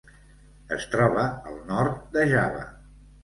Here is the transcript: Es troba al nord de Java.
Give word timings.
Es 0.77 0.87
troba 0.95 1.25
al 1.51 1.59
nord 1.73 2.01
de 2.17 2.23
Java. 2.35 2.65